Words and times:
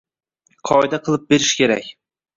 qoida 0.69 1.01
qilib 1.09 1.29
berish 1.35 1.53
kerak 1.63 1.93